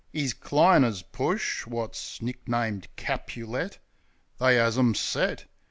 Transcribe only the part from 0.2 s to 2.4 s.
diner's push— wot's